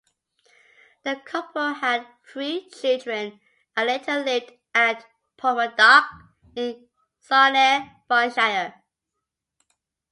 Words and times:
The 1.03 1.17
couple 1.25 1.75
had 1.75 2.07
three 2.27 2.67
children 2.71 3.39
and 3.77 3.85
later 3.85 4.17
lived 4.17 4.51
at 4.73 5.05
Portmadoc 5.37 6.05
in 6.55 6.87
Caernarfonshire. 7.29 8.81